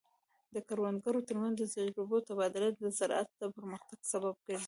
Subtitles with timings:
[0.53, 4.59] د کروندګرو ترمنځ د تجربو تبادله د زراعت د پرمختګ سبب ګرځي.